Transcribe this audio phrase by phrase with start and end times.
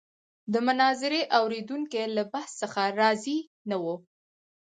[0.51, 3.37] د مناظرې اورېدونکي له بحث څخه راضي
[3.69, 3.95] نه وو.